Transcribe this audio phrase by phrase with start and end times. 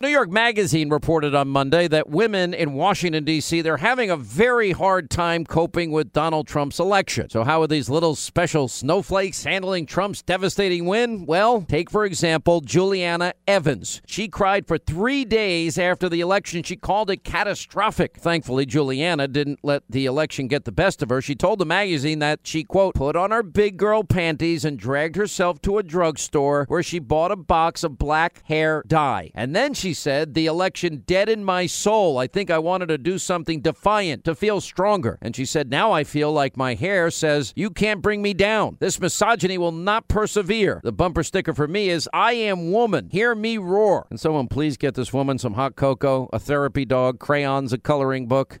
[0.00, 4.72] New York Magazine reported on Monday that women in Washington, D.C., they're having a very
[4.72, 7.30] hard time coping with Donald Trump's election.
[7.30, 11.26] So, how are these little special snowflakes handling Trump's devastating win?
[11.26, 14.02] Well, take, for example, Juliana Evans.
[14.04, 16.64] She cried for three days after the election.
[16.64, 18.16] She called it catastrophic.
[18.16, 21.22] Thankfully, Juliana didn't let the election get the best of her.
[21.22, 25.14] She told the magazine that she, quote, put on her big girl panties and dragged
[25.14, 29.30] herself to a drugstore where she bought a box of black hair dye.
[29.36, 32.16] And then she said, The election deadened my soul.
[32.18, 35.18] I think I wanted to do something defiant, to feel stronger.
[35.20, 38.76] And she said, Now I feel like my hair says, You can't bring me down.
[38.80, 40.80] This misogyny will not persevere.
[40.82, 43.10] The bumper sticker for me is, I am woman.
[43.10, 44.06] Hear me roar.
[44.08, 48.26] And someone please get this woman some hot cocoa, a therapy dog, crayons, a coloring
[48.26, 48.60] book.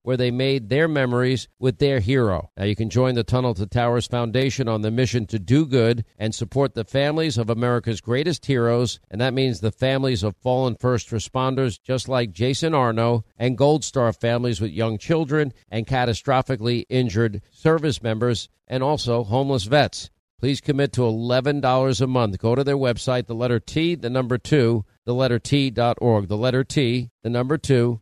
[0.03, 2.49] where they made their memories with their hero.
[2.57, 6.05] Now you can join the Tunnel to Towers Foundation on the mission to do good
[6.17, 10.75] and support the families of America's greatest heroes, and that means the families of fallen
[10.79, 16.85] first responders just like Jason Arno and Gold Star families with young children and catastrophically
[16.89, 20.09] injured service members and also homeless vets.
[20.41, 22.39] Please commit to $11 a month.
[22.39, 26.27] Go to their website, the letter T, the number 2, the letter T.org.
[26.27, 28.01] The letter T, the number 2,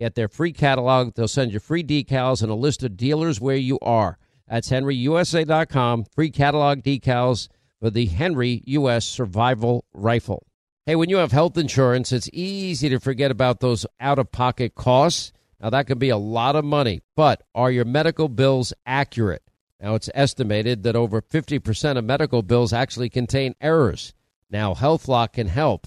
[0.00, 1.14] Get their free catalog.
[1.14, 4.16] They'll send you free decals and a list of dealers where you are.
[4.48, 6.06] That's henryusa.com.
[6.06, 7.48] Free catalog decals
[7.78, 9.04] for the Henry U.S.
[9.04, 10.46] Survival Rifle.
[10.86, 14.74] Hey, when you have health insurance, it's easy to forget about those out of pocket
[14.74, 15.32] costs.
[15.60, 19.42] Now, that can be a lot of money, but are your medical bills accurate?
[19.82, 24.14] Now, it's estimated that over 50% of medical bills actually contain errors.
[24.48, 25.86] Now, HealthLock can help.